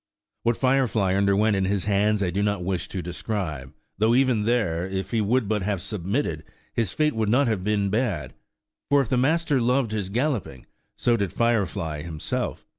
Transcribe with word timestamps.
What 0.41 0.57
Firefly 0.57 1.13
underwent 1.13 1.55
in 1.55 1.65
his 1.65 1.85
hands 1.85 2.23
I 2.23 2.31
do 2.31 2.41
not 2.41 2.63
wish 2.63 2.87
to 2.87 3.03
describe, 3.03 3.71
though, 3.99 4.15
even 4.15 4.45
there, 4.45 4.87
if 4.87 5.11
he 5.11 5.21
would 5.21 5.47
but 5.47 5.61
have 5.61 5.79
submitted, 5.79 6.43
his 6.73 6.91
fate 6.91 7.13
would 7.13 7.29
not 7.29 7.47
have 7.47 7.63
been 7.63 7.91
bad, 7.91 8.33
for 8.89 9.01
if 9.01 9.09
the 9.09 9.15
master 9.17 9.61
loved 9.61 9.91
his 9.91 10.09
galloping, 10.09 10.65
so 10.97 11.17
did 11.17 11.31
Firefly 11.31 12.01
himself. 12.01 12.65